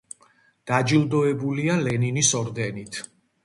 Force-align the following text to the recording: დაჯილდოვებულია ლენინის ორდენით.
დაჯილდოვებულია 0.71 1.77
ლენინის 1.85 2.35
ორდენით. 2.43 3.03